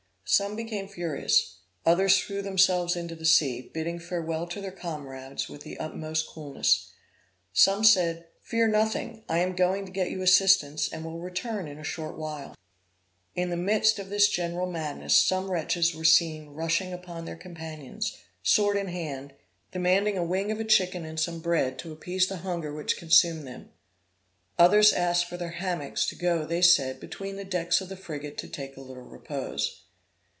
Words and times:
Some 0.33 0.55
became 0.55 0.87
furious; 0.87 1.55
others 1.85 2.17
threw 2.17 2.41
themselves 2.41 2.95
into 2.95 3.15
the 3.17 3.25
sea, 3.25 3.69
bidding 3.73 3.99
farewell 3.99 4.47
to 4.47 4.61
their 4.61 4.71
comrades 4.71 5.49
with 5.49 5.63
the 5.63 5.77
utmost 5.77 6.25
coolness. 6.29 6.91
Some 7.51 7.83
said 7.83 8.27
'Fear 8.41 8.69
nothing; 8.69 9.25
I 9.27 9.39
am 9.39 9.57
going 9.57 9.85
to 9.85 9.91
get 9.91 10.09
you 10.09 10.21
assistance, 10.21 10.87
and 10.87 11.03
will 11.03 11.19
return 11.19 11.67
in 11.67 11.79
a 11.79 11.83
short 11.83 12.17
while.' 12.17 12.55
In 13.35 13.49
the 13.49 13.57
midst 13.57 13.99
of 13.99 14.07
this 14.09 14.29
general 14.29 14.71
madness, 14.71 15.21
some 15.21 15.51
wretches 15.51 15.93
were 15.93 16.05
seen 16.05 16.51
rushing 16.51 16.93
upon 16.93 17.25
their 17.25 17.35
companions, 17.35 18.15
sword 18.41 18.77
in 18.77 18.87
hand, 18.87 19.33
demanding 19.73 20.17
a 20.17 20.23
wing 20.23 20.49
of 20.49 20.61
a 20.61 20.63
chicken 20.63 21.03
and 21.03 21.19
some 21.19 21.41
bread 21.41 21.77
to 21.79 21.91
appease 21.91 22.27
the 22.27 22.37
hunger 22.37 22.73
which 22.73 22.95
consumed 22.95 23.45
them; 23.45 23.69
others 24.57 24.93
asked 24.93 25.25
for 25.25 25.35
their 25.35 25.51
hammocks 25.59 26.05
to 26.05 26.15
go, 26.15 26.45
they 26.45 26.61
said, 26.61 27.01
between 27.01 27.35
the 27.35 27.43
decks 27.43 27.81
of 27.81 27.89
the 27.89 27.97
frigate 27.97 28.37
to 28.37 28.47
take 28.47 28.77
a 28.77 28.81
little 28.81 29.03
repose. 29.03 29.79